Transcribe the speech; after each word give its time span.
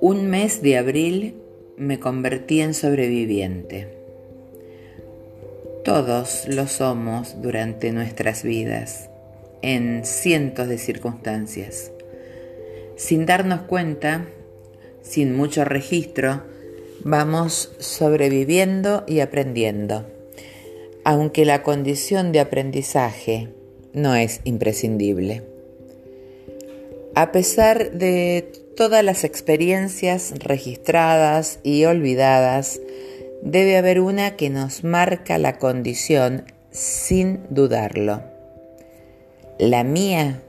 Un 0.00 0.28
mes 0.28 0.60
de 0.60 0.76
abril 0.76 1.34
me 1.76 1.98
convertí 1.98 2.60
en 2.60 2.74
sobreviviente. 2.74 3.88
Todos 5.84 6.46
lo 6.48 6.66
somos 6.66 7.40
durante 7.40 7.92
nuestras 7.92 8.42
vidas, 8.42 9.08
en 9.62 10.04
cientos 10.04 10.68
de 10.68 10.78
circunstancias. 10.78 11.90
Sin 12.96 13.26
darnos 13.26 13.62
cuenta, 13.62 14.26
sin 15.02 15.34
mucho 15.34 15.64
registro, 15.64 16.42
vamos 17.02 17.74
sobreviviendo 17.78 19.04
y 19.06 19.20
aprendiendo, 19.20 20.06
aunque 21.04 21.44
la 21.44 21.62
condición 21.62 22.32
de 22.32 22.40
aprendizaje 22.40 23.48
no 23.94 24.14
es 24.14 24.40
imprescindible. 24.44 25.42
A 27.14 27.32
pesar 27.32 27.92
de 27.92 28.52
todas 28.76 29.02
las 29.02 29.24
experiencias 29.24 30.34
registradas 30.40 31.60
y 31.62 31.84
olvidadas, 31.84 32.80
debe 33.42 33.76
haber 33.76 34.00
una 34.00 34.36
que 34.36 34.50
nos 34.50 34.84
marca 34.84 35.38
la 35.38 35.58
condición 35.58 36.44
sin 36.70 37.40
dudarlo. 37.50 38.22
La 39.58 39.84
mía 39.84 40.42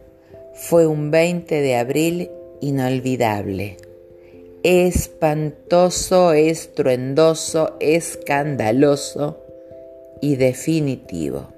fue 0.53 0.87
un 0.87 1.11
20 1.11 1.61
de 1.61 1.75
abril 1.75 2.31
inolvidable 2.61 3.77
espantoso, 4.65 6.33
estruendoso, 6.33 7.77
escandaloso 7.79 9.37
y 10.21 10.37
definitivo. 10.37 11.54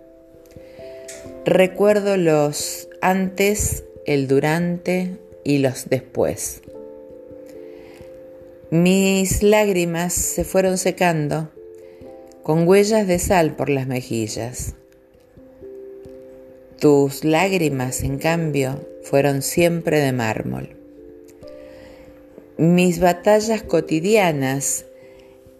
Recuerdo 1.47 2.17
los 2.17 2.89
antes, 2.99 3.85
el 4.05 4.27
durante 4.27 5.17
y 5.45 5.59
los 5.59 5.87
después. 5.89 6.61
Mis 8.69 9.43
lágrimas 9.43 10.11
se 10.11 10.43
fueron 10.43 10.77
secando 10.77 11.49
con 12.43 12.67
huellas 12.67 13.07
de 13.07 13.17
sal 13.17 13.55
por 13.55 13.69
las 13.69 13.87
mejillas. 13.87 14.75
Tus 16.81 17.23
lágrimas, 17.23 18.03
en 18.03 18.17
cambio, 18.17 18.85
fueron 19.03 19.41
siempre 19.41 20.01
de 20.01 20.11
mármol. 20.11 20.75
Mis 22.57 22.99
batallas 22.99 23.63
cotidianas 23.63 24.83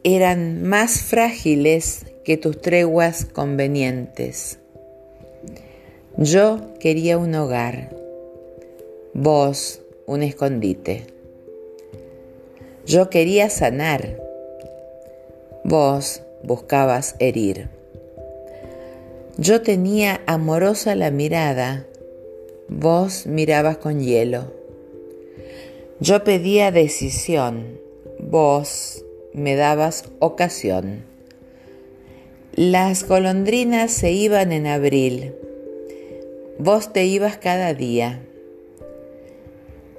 eran 0.04 0.64
más 0.64 1.02
frágiles 1.02 2.08
que 2.26 2.36
tus 2.36 2.60
treguas 2.60 3.24
convenientes. 3.24 4.60
Yo 6.20 6.62
quería 6.80 7.20
un 7.20 7.36
hogar, 7.36 7.96
vos 9.14 9.82
un 10.08 10.24
escondite. 10.24 11.06
Yo 12.88 13.12
quería 13.12 13.52
sanar, 13.52 14.20
vos 15.64 16.24
buscabas 16.42 17.16
herir. 17.20 17.70
Yo 19.38 19.62
tenía 19.62 20.22
amorosa 20.26 20.96
la 20.96 21.12
mirada, 21.12 21.86
vos 22.68 23.28
mirabas 23.28 23.78
con 23.78 24.00
hielo. 24.00 24.52
Yo 26.00 26.24
pedía 26.24 26.72
decisión, 26.72 27.80
vos 28.18 29.06
me 29.34 29.56
dabas 29.56 30.06
ocasión. 30.18 31.04
Las 32.56 33.08
golondrinas 33.08 33.92
se 33.92 34.14
iban 34.14 34.52
en 34.52 34.66
abril, 34.66 35.36
vos 36.60 36.92
te 36.92 37.06
ibas 37.06 37.38
cada 37.38 37.74
día. 37.74 38.22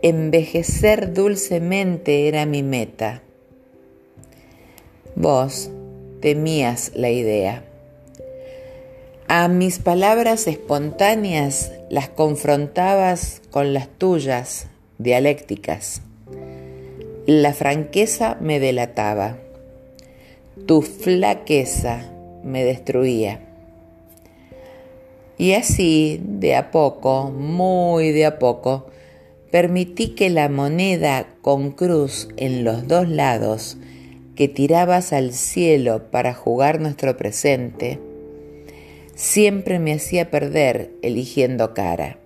Envejecer 0.02 1.12
dulcemente 1.12 2.28
era 2.28 2.46
mi 2.46 2.62
meta. 2.62 3.22
Vos 5.14 5.70
temías 6.20 6.92
la 6.94 7.10
idea. 7.10 7.64
A 9.28 9.48
mis 9.48 9.78
palabras 9.78 10.46
espontáneas 10.46 11.72
las 11.90 12.08
confrontabas 12.08 13.42
con 13.50 13.74
las 13.74 13.88
tuyas 13.88 14.68
dialécticas. 14.98 16.02
La 17.26 17.52
franqueza 17.52 18.38
me 18.40 18.58
delataba, 18.58 19.36
tu 20.66 20.82
flaqueza 20.82 22.10
me 22.42 22.64
destruía. 22.64 23.47
Y 25.38 25.52
así, 25.52 26.20
de 26.22 26.56
a 26.56 26.72
poco, 26.72 27.30
muy 27.30 28.10
de 28.10 28.26
a 28.26 28.40
poco, 28.40 28.86
permití 29.52 30.08
que 30.08 30.30
la 30.30 30.48
moneda 30.48 31.28
con 31.42 31.70
cruz 31.70 32.28
en 32.36 32.64
los 32.64 32.88
dos 32.88 33.08
lados 33.08 33.78
que 34.34 34.48
tirabas 34.48 35.12
al 35.12 35.32
cielo 35.32 36.10
para 36.10 36.34
jugar 36.34 36.80
nuestro 36.80 37.16
presente, 37.16 38.00
siempre 39.14 39.78
me 39.78 39.92
hacía 39.92 40.30
perder 40.30 40.90
eligiendo 41.02 41.72
cara. 41.72 42.18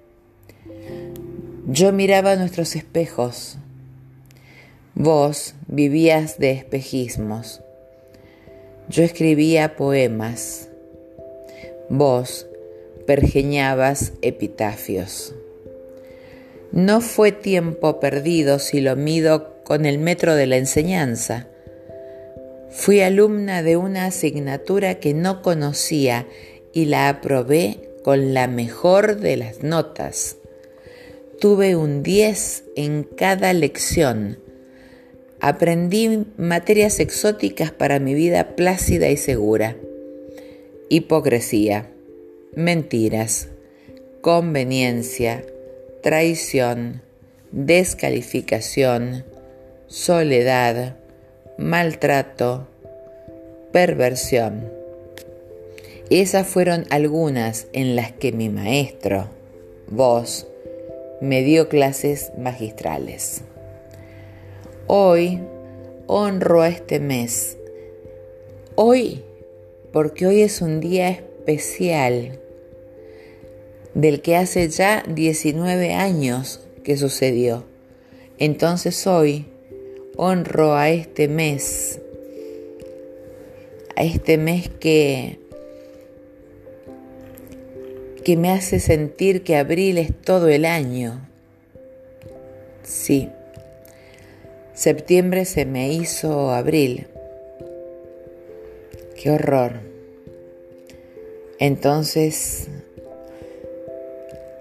Yo 1.66 1.92
miraba 1.92 2.36
nuestros 2.36 2.76
espejos. 2.76 3.56
Vos 4.94 5.54
vivías 5.68 6.38
de 6.38 6.50
espejismos. 6.50 7.62
Yo 8.88 9.04
escribía 9.04 9.76
poemas. 9.76 10.68
Vos 11.88 12.46
pergeñabas 13.06 14.12
epitafios. 14.22 15.34
No 16.72 17.00
fue 17.02 17.32
tiempo 17.32 18.00
perdido 18.00 18.58
si 18.58 18.80
lo 18.80 18.96
mido 18.96 19.62
con 19.64 19.84
el 19.84 19.98
metro 19.98 20.34
de 20.34 20.46
la 20.46 20.56
enseñanza. 20.56 21.46
Fui 22.70 23.00
alumna 23.00 23.62
de 23.62 23.76
una 23.76 24.06
asignatura 24.06 24.94
que 24.94 25.12
no 25.12 25.42
conocía 25.42 26.26
y 26.72 26.86
la 26.86 27.10
aprobé 27.10 27.90
con 28.02 28.32
la 28.32 28.48
mejor 28.48 29.16
de 29.18 29.36
las 29.36 29.62
notas. 29.62 30.36
Tuve 31.38 31.76
un 31.76 32.02
10 32.02 32.64
en 32.76 33.02
cada 33.04 33.52
lección. 33.52 34.38
Aprendí 35.40 36.24
materias 36.38 37.00
exóticas 37.00 37.70
para 37.70 37.98
mi 37.98 38.14
vida 38.14 38.56
plácida 38.56 39.10
y 39.10 39.18
segura. 39.18 39.76
Hipocresía, 40.88 41.91
mentiras, 42.54 43.48
conveniencia, 44.20 45.42
traición, 46.02 47.00
descalificación, 47.50 49.24
soledad, 49.86 50.96
maltrato, 51.56 52.66
perversión. 53.72 54.70
Esas 56.10 56.46
fueron 56.46 56.84
algunas 56.90 57.68
en 57.72 57.96
las 57.96 58.12
que 58.12 58.32
mi 58.32 58.50
maestro, 58.50 59.28
vos, 59.88 60.46
me 61.22 61.42
dio 61.42 61.70
clases 61.70 62.32
magistrales. 62.36 63.40
Hoy 64.88 65.40
honro 66.06 66.60
a 66.60 66.68
este 66.68 67.00
mes. 67.00 67.56
Hoy, 68.74 69.22
porque 69.90 70.26
hoy 70.26 70.42
es 70.42 70.60
un 70.60 70.80
día 70.80 71.08
especial 71.08 72.41
del 73.94 74.22
que 74.22 74.36
hace 74.36 74.68
ya 74.68 75.04
19 75.08 75.94
años 75.94 76.60
que 76.84 76.96
sucedió. 76.96 77.64
Entonces 78.38 79.06
hoy 79.06 79.46
honro 80.16 80.74
a 80.74 80.90
este 80.90 81.28
mes, 81.28 82.00
a 83.96 84.02
este 84.02 84.38
mes 84.38 84.68
que 84.68 85.38
que 88.22 88.36
me 88.36 88.50
hace 88.50 88.78
sentir 88.78 89.42
que 89.42 89.56
abril 89.56 89.98
es 89.98 90.14
todo 90.14 90.48
el 90.48 90.64
año. 90.64 91.28
Sí, 92.84 93.28
septiembre 94.74 95.44
se 95.44 95.66
me 95.66 95.92
hizo 95.92 96.50
abril. 96.50 97.08
Qué 99.20 99.30
horror. 99.30 99.80
Entonces, 101.58 102.68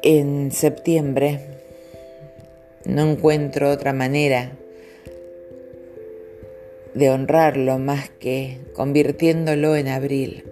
en 0.03 0.51
septiembre 0.51 1.39
no 2.85 3.11
encuentro 3.11 3.69
otra 3.69 3.93
manera 3.93 4.51
de 6.93 7.09
honrarlo 7.09 7.77
más 7.77 8.09
que 8.09 8.57
convirtiéndolo 8.73 9.75
en 9.75 9.87
abril. 9.87 10.43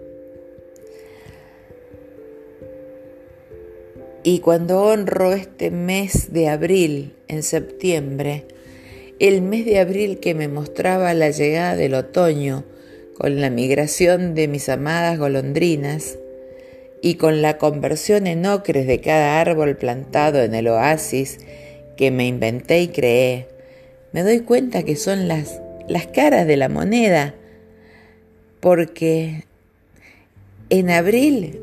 Y 4.24 4.40
cuando 4.40 4.84
honro 4.84 5.34
este 5.34 5.72
mes 5.72 6.32
de 6.32 6.50
abril 6.50 7.16
en 7.28 7.42
septiembre, 7.42 8.46
el 9.20 9.42
mes 9.42 9.66
de 9.66 9.80
abril 9.80 10.20
que 10.20 10.36
me 10.36 10.48
mostraba 10.48 11.14
la 11.14 11.32
llegada 11.32 11.76
del 11.76 11.94
otoño 11.96 12.64
con 13.18 13.42
la 13.42 13.50
migración 13.50 14.36
de 14.36 14.48
mis 14.48 14.70
amadas 14.70 15.18
golondrinas, 15.18 16.18
y 17.02 17.16
con 17.16 17.42
la 17.42 17.58
conversión 17.58 18.28
en 18.28 18.46
ocres 18.46 18.88
de 18.88 19.00
cada 19.00 19.40
árbol 19.40 19.78
plantado 19.78 20.42
en 20.42 20.54
el 20.54 20.68
oasis 20.68 21.40
que 21.96 22.12
me 22.12 22.28
inventé 22.28 22.82
y 22.82 22.88
creé, 22.90 23.48
me 24.12 24.24
doy 24.24 24.40
cuenta 24.42 24.84
que 24.84 24.96
son 24.96 25.28
las, 25.28 25.62
las 25.88 26.08
caras 26.08 26.48
de 26.48 26.58
la 26.58 26.70
moneda, 26.70 27.36
porque 28.60 29.46
en 30.70 30.90
abril 30.90 31.60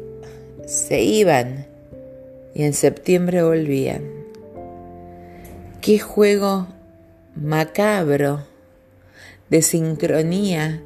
se 0.67 1.03
iban 1.03 1.67
y 2.55 2.65
en 2.65 2.73
septiembre 2.73 3.43
volvían. 3.43 4.03
Qué 5.81 5.99
juego 5.99 6.69
macabro 7.35 8.47
de 9.51 9.63
sincronía 9.63 10.83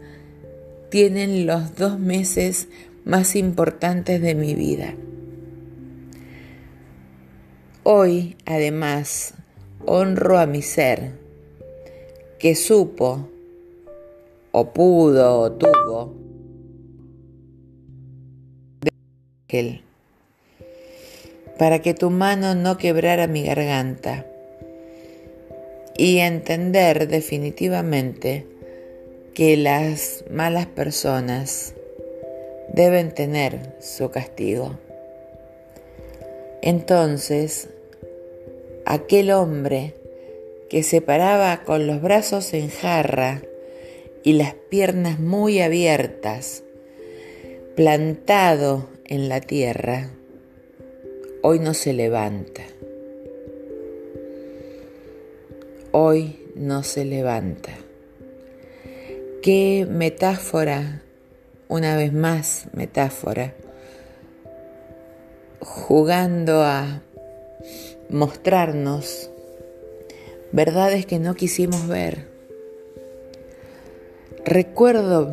tienen 0.91 1.47
los 1.47 1.77
dos 1.77 1.99
meses 1.99 2.69
más 3.05 3.37
importantes 3.37 4.21
de 4.21 4.35
mi 4.35 4.55
vida. 4.55 4.95
Hoy, 7.83 8.37
además, 8.47 9.35
honro 9.87 10.39
a 10.39 10.47
mi 10.47 10.63
ser, 10.63 11.13
que 12.39 12.55
supo, 12.55 13.29
o 14.53 14.73
pudo, 14.73 15.41
o 15.41 15.53
tuvo, 15.53 16.15
para 21.59 21.81
que 21.81 21.95
tu 21.95 22.11
mano 22.11 22.55
no 22.55 22.77
quebrara 22.79 23.27
mi 23.27 23.43
garganta 23.45 24.27
y 25.97 26.19
entender 26.19 27.09
definitivamente 27.09 28.47
que 29.35 29.57
las 29.57 30.25
malas 30.31 30.67
personas 30.67 31.75
deben 32.73 33.13
tener 33.13 33.75
su 33.81 34.11
castigo. 34.11 34.79
Entonces, 36.63 37.69
aquel 38.85 39.31
hombre 39.31 39.95
que 40.69 40.83
se 40.83 41.01
paraba 41.01 41.63
con 41.65 41.87
los 41.87 42.01
brazos 42.01 42.55
en 42.55 42.69
jarra 42.69 43.43
y 44.23 44.35
las 44.35 44.55
piernas 44.55 45.19
muy 45.19 45.61
abiertas, 45.61 46.63
plantado 47.75 48.89
en 49.07 49.29
la 49.29 49.41
tierra, 49.41 50.11
hoy 51.43 51.59
no 51.59 51.75
se 51.75 51.93
levanta. 51.93 52.63
Hoy 55.93 56.47
no 56.55 56.85
se 56.85 57.05
levanta. 57.05 57.73
Qué 59.43 59.87
metáfora 59.91 61.03
una 61.71 61.97
vez 61.97 62.13
más 62.13 62.67
metáfora, 62.73 63.55
jugando 65.61 66.63
a 66.65 67.01
mostrarnos 68.09 69.31
verdades 70.51 71.07
que 71.07 71.21
no 71.21 71.37
quisimos 71.37 71.87
ver. 71.87 72.27
Recuerdo 74.45 75.33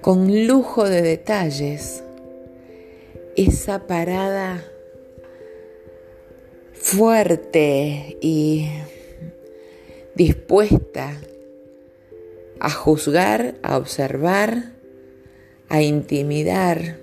con 0.00 0.46
lujo 0.46 0.88
de 0.88 1.02
detalles 1.02 2.02
esa 3.36 3.86
parada 3.86 4.64
fuerte 6.72 8.16
y 8.22 8.70
dispuesta 10.14 11.20
a 12.64 12.70
juzgar, 12.70 13.56
a 13.62 13.76
observar, 13.76 14.72
a 15.68 15.82
intimidar, 15.82 16.96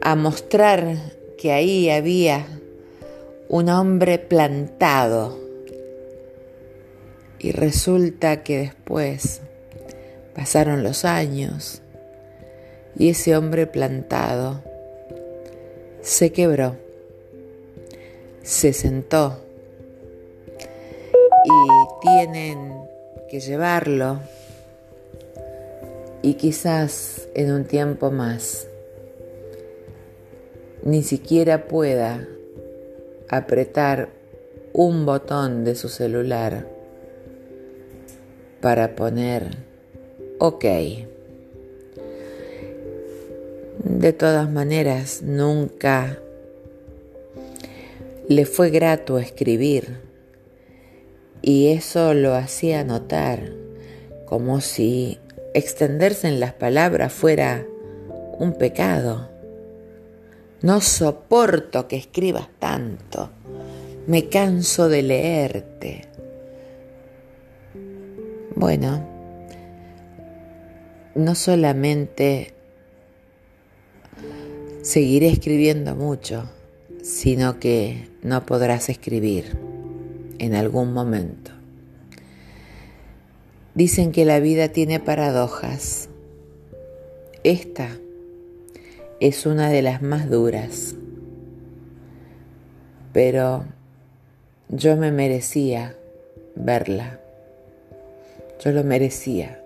a 0.00 0.16
mostrar 0.16 0.96
que 1.36 1.52
ahí 1.52 1.90
había 1.90 2.46
un 3.50 3.68
hombre 3.68 4.18
plantado. 4.18 5.38
Y 7.38 7.52
resulta 7.52 8.42
que 8.42 8.56
después 8.56 9.42
pasaron 10.34 10.82
los 10.82 11.04
años 11.04 11.82
y 12.96 13.10
ese 13.10 13.36
hombre 13.36 13.66
plantado 13.66 14.62
se 16.00 16.32
quebró, 16.32 16.74
se 18.42 18.72
sentó 18.72 19.44
y 21.44 22.06
tienen 22.06 22.67
que 23.28 23.40
llevarlo 23.40 24.20
y 26.22 26.34
quizás 26.34 27.28
en 27.34 27.52
un 27.52 27.64
tiempo 27.64 28.10
más 28.10 28.66
ni 30.82 31.02
siquiera 31.02 31.68
pueda 31.68 32.26
apretar 33.28 34.08
un 34.72 35.04
botón 35.04 35.64
de 35.64 35.74
su 35.74 35.88
celular 35.88 36.66
para 38.60 38.96
poner 38.96 39.56
OK. 40.38 40.64
De 43.84 44.12
todas 44.12 44.50
maneras, 44.50 45.22
nunca 45.22 46.18
le 48.28 48.46
fue 48.46 48.70
grato 48.70 49.18
escribir 49.18 50.07
y 51.48 51.68
eso 51.68 52.12
lo 52.12 52.34
hacía 52.34 52.84
notar, 52.84 53.54
como 54.26 54.60
si 54.60 55.18
extenderse 55.54 56.28
en 56.28 56.40
las 56.40 56.52
palabras 56.52 57.10
fuera 57.10 57.66
un 58.38 58.52
pecado. 58.52 59.30
No 60.60 60.82
soporto 60.82 61.88
que 61.88 61.96
escribas 61.96 62.48
tanto, 62.58 63.30
me 64.06 64.28
canso 64.28 64.90
de 64.90 65.02
leerte. 65.02 66.02
Bueno, 68.54 69.08
no 71.14 71.34
solamente 71.34 72.52
seguiré 74.82 75.28
escribiendo 75.28 75.96
mucho, 75.96 76.50
sino 77.02 77.58
que 77.58 78.06
no 78.22 78.44
podrás 78.44 78.90
escribir 78.90 79.67
en 80.38 80.54
algún 80.54 80.92
momento. 80.92 81.50
Dicen 83.74 84.12
que 84.12 84.24
la 84.24 84.40
vida 84.40 84.68
tiene 84.68 85.00
paradojas. 85.00 86.08
Esta 87.44 87.88
es 89.20 89.46
una 89.46 89.70
de 89.70 89.82
las 89.82 90.02
más 90.02 90.28
duras, 90.28 90.94
pero 93.12 93.64
yo 94.68 94.96
me 94.96 95.12
merecía 95.12 95.96
verla. 96.54 97.20
Yo 98.64 98.72
lo 98.72 98.82
merecía. 98.84 99.62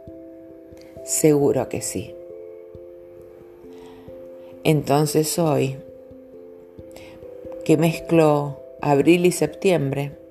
Seguro 1.05 1.69
que 1.69 1.81
sí. 1.81 2.15
Entonces 4.65 5.39
hoy, 5.39 5.77
que 7.65 7.77
mezclo 7.77 8.61
abril 8.81 9.27
y 9.27 9.33
septiembre, 9.33 10.22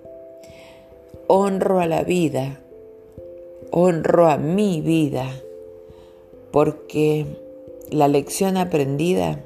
honro 1.33 1.79
a 1.79 1.87
la 1.87 2.03
vida, 2.03 2.59
honro 3.71 4.27
a 4.27 4.35
mi 4.35 4.81
vida, 4.81 5.31
porque 6.51 7.25
la 7.89 8.09
lección 8.09 8.57
aprendida 8.57 9.39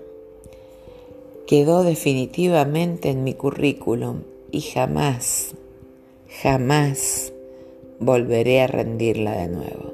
quedó 1.46 1.84
definitivamente 1.84 3.12
en 3.12 3.24
mi 3.24 3.36
currículum 3.36 4.24
y 4.50 4.62
jamás, 4.62 5.54
jamás 6.42 7.32
volveré 8.00 8.62
a 8.62 8.68
rendirla 8.68 9.38
de 9.38 9.48
nuevo. 9.48 9.94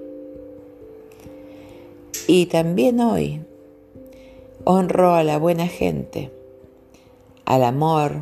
Y 2.25 2.45
también 2.45 3.01
hoy 3.01 3.41
honro 4.63 5.13
a 5.13 5.25
la 5.25 5.37
buena 5.37 5.67
gente, 5.67 6.31
al 7.43 7.65
amor, 7.65 8.13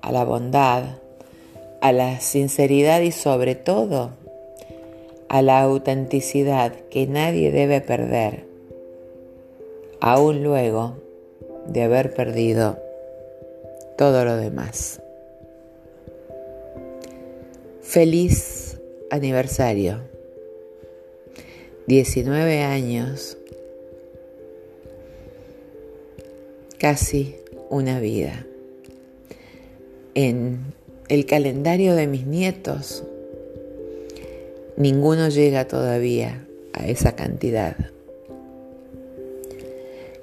a 0.00 0.12
la 0.12 0.24
bondad, 0.24 0.98
a 1.80 1.92
la 1.92 2.20
sinceridad 2.20 3.00
y 3.00 3.12
sobre 3.12 3.54
todo 3.54 4.12
a 5.28 5.42
la 5.42 5.60
autenticidad 5.60 6.72
que 6.90 7.06
nadie 7.06 7.50
debe 7.50 7.80
perder, 7.80 8.44
aún 10.00 10.42
luego 10.42 10.96
de 11.66 11.82
haber 11.82 12.14
perdido 12.14 12.78
todo 13.96 14.24
lo 14.24 14.36
demás. 14.36 15.00
Feliz 17.82 18.78
aniversario. 19.10 20.00
19 21.86 22.62
años. 22.62 23.38
Casi 26.78 27.36
una 27.70 28.00
vida. 28.00 28.44
En 30.14 30.74
el 31.08 31.26
calendario 31.26 31.94
de 31.94 32.06
mis 32.06 32.26
nietos, 32.26 33.04
ninguno 34.76 35.28
llega 35.28 35.68
todavía 35.68 36.44
a 36.72 36.86
esa 36.86 37.12
cantidad. 37.12 37.76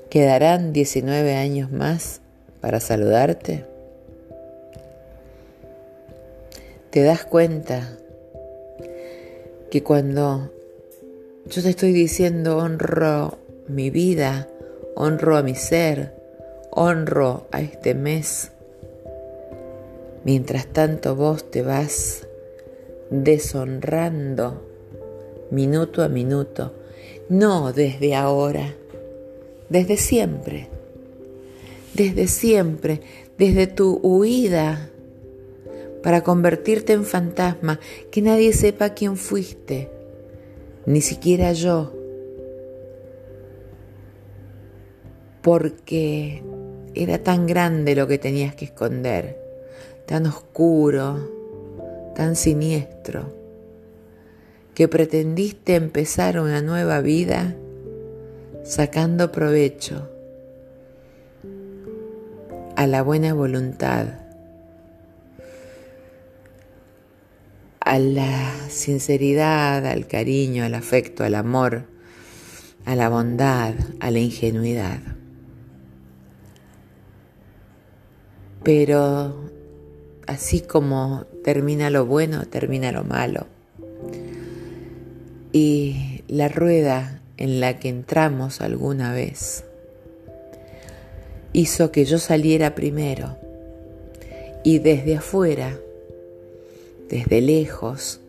¿Quedarán 0.09 0.73
19 0.73 1.35
años 1.35 1.71
más 1.71 2.21
para 2.61 2.79
saludarte? 2.79 3.65
¿Te 6.91 7.01
das 7.01 7.25
cuenta 7.25 7.97
que 9.71 9.81
cuando 9.81 10.51
yo 11.47 11.63
te 11.63 11.69
estoy 11.69 11.93
diciendo 11.93 12.57
honro 12.57 13.39
mi 13.67 13.89
vida, 13.89 14.47
honro 14.95 15.37
a 15.37 15.41
mi 15.41 15.55
ser, 15.55 16.13
honro 16.69 17.47
a 17.51 17.61
este 17.61 17.95
mes, 17.95 18.52
mientras 20.23 20.67
tanto 20.67 21.15
vos 21.15 21.49
te 21.49 21.61
vas 21.61 22.27
deshonrando 23.09 24.61
minuto 25.51 26.01
a 26.01 26.09
minuto, 26.09 26.73
no 27.29 27.73
desde 27.73 28.15
ahora, 28.15 28.73
desde 29.69 29.97
siempre, 29.97 30.67
desde 31.93 32.27
siempre, 32.27 33.01
desde 33.37 33.67
tu 33.67 33.99
huida 34.01 34.89
para 36.01 36.21
convertirte 36.21 36.93
en 36.93 37.05
fantasma, 37.05 37.79
que 38.11 38.21
nadie 38.21 38.51
sepa 38.53 38.89
quién 38.89 39.15
fuiste, 39.15 39.89
ni 40.85 41.01
siquiera 41.01 41.53
yo, 41.53 41.93
porque 45.41 46.43
era 46.95 47.21
tan 47.21 47.47
grande 47.47 47.95
lo 47.95 48.07
que 48.07 48.17
tenías 48.17 48.55
que 48.55 48.65
esconder, 48.65 49.42
tan 50.05 50.25
oscuro, 50.25 52.13
tan 52.15 52.35
siniestro, 52.35 53.33
que 54.73 54.87
pretendiste 54.87 55.75
empezar 55.75 56.39
una 56.39 56.61
nueva 56.61 57.01
vida 57.01 57.55
sacando 58.63 59.31
provecho 59.31 60.09
a 62.75 62.87
la 62.87 63.01
buena 63.01 63.33
voluntad, 63.33 64.07
a 67.79 67.99
la 67.99 68.51
sinceridad, 68.69 69.85
al 69.85 70.07
cariño, 70.07 70.63
al 70.63 70.73
afecto, 70.73 71.23
al 71.23 71.35
amor, 71.35 71.85
a 72.85 72.95
la 72.95 73.09
bondad, 73.09 73.75
a 73.99 74.09
la 74.09 74.19
ingenuidad. 74.19 74.99
Pero 78.63 79.52
así 80.27 80.61
como 80.61 81.25
termina 81.43 81.89
lo 81.89 82.05
bueno, 82.05 82.45
termina 82.45 82.91
lo 82.91 83.03
malo. 83.03 83.47
Y 85.51 86.23
la 86.27 86.47
rueda 86.47 87.21
en 87.37 87.59
la 87.59 87.79
que 87.79 87.89
entramos 87.89 88.61
alguna 88.61 89.13
vez 89.13 89.65
hizo 91.53 91.91
que 91.91 92.05
yo 92.05 92.17
saliera 92.17 92.73
primero 92.75 93.37
y 94.63 94.79
desde 94.79 95.17
afuera, 95.17 95.77
desde 97.09 97.41
lejos, 97.41 98.19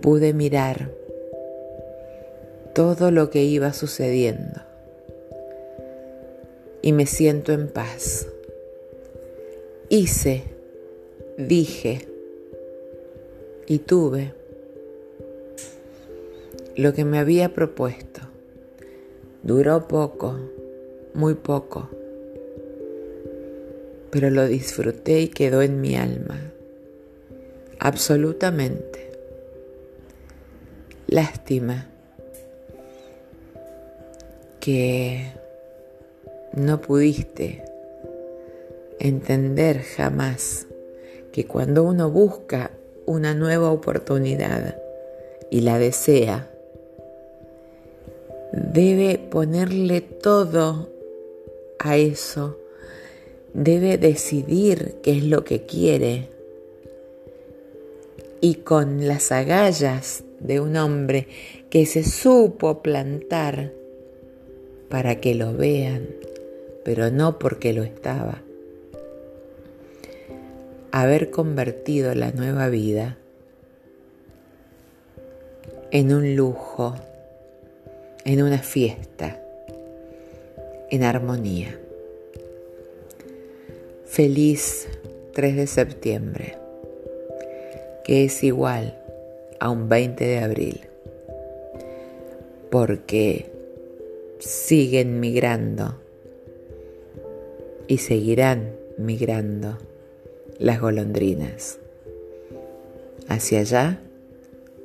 pude 0.00 0.32
mirar 0.32 0.90
todo 2.74 3.10
lo 3.10 3.30
que 3.30 3.44
iba 3.44 3.72
sucediendo 3.72 4.60
y 6.82 6.92
me 6.92 7.06
siento 7.06 7.52
en 7.52 7.68
paz. 7.68 8.26
Hice, 9.94 10.44
dije 11.36 12.08
y 13.66 13.78
tuve 13.80 14.32
lo 16.76 16.94
que 16.94 17.04
me 17.04 17.18
había 17.18 17.52
propuesto. 17.52 18.22
Duró 19.42 19.88
poco, 19.88 20.38
muy 21.12 21.34
poco, 21.34 21.90
pero 24.10 24.30
lo 24.30 24.46
disfruté 24.46 25.20
y 25.20 25.28
quedó 25.28 25.60
en 25.60 25.82
mi 25.82 25.94
alma, 25.94 26.40
absolutamente. 27.78 29.12
Lástima 31.06 31.90
que 34.58 35.34
no 36.54 36.80
pudiste 36.80 37.71
entender 39.02 39.82
jamás 39.82 40.66
que 41.32 41.46
cuando 41.46 41.82
uno 41.82 42.10
busca 42.10 42.70
una 43.04 43.34
nueva 43.34 43.72
oportunidad 43.72 44.78
y 45.50 45.62
la 45.62 45.78
desea, 45.78 46.48
debe 48.52 49.18
ponerle 49.18 50.02
todo 50.02 50.88
a 51.78 51.96
eso, 51.96 52.58
debe 53.54 53.98
decidir 53.98 54.96
qué 55.02 55.18
es 55.18 55.24
lo 55.24 55.44
que 55.44 55.66
quiere 55.66 56.28
y 58.40 58.56
con 58.56 59.08
las 59.08 59.32
agallas 59.32 60.22
de 60.38 60.60
un 60.60 60.76
hombre 60.76 61.26
que 61.70 61.86
se 61.86 62.04
supo 62.04 62.82
plantar 62.82 63.72
para 64.88 65.20
que 65.20 65.34
lo 65.34 65.54
vean, 65.54 66.08
pero 66.84 67.10
no 67.10 67.38
porque 67.38 67.72
lo 67.72 67.82
estaba. 67.82 68.42
Haber 70.92 71.30
convertido 71.30 72.14
la 72.14 72.30
nueva 72.32 72.68
vida 72.68 73.16
en 75.90 76.12
un 76.12 76.36
lujo 76.36 76.94
en 78.24 78.42
una 78.42 78.58
fiesta, 78.58 79.40
en 80.90 81.02
armonía. 81.02 81.78
Feliz 84.06 84.88
3 85.32 85.56
de 85.56 85.66
septiembre, 85.66 86.58
que 88.04 88.24
es 88.24 88.44
igual 88.44 88.98
a 89.58 89.70
un 89.70 89.88
20 89.88 90.24
de 90.24 90.38
abril, 90.38 90.80
porque 92.70 93.50
siguen 94.38 95.18
migrando 95.18 95.96
y 97.88 97.98
seguirán 97.98 98.76
migrando 98.98 99.78
las 100.62 100.80
golondrinas, 100.80 101.80
hacia 103.28 103.60
allá 103.60 104.00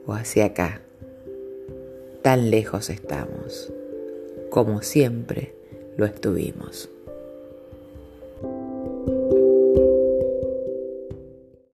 o 0.07 0.13
hacia 0.13 0.45
acá 0.45 0.81
tan 2.23 2.49
lejos 2.49 2.89
estamos, 2.89 3.71
como 4.49 4.81
siempre 4.81 5.53
lo 5.95 6.07
estuvimos. 6.07 6.89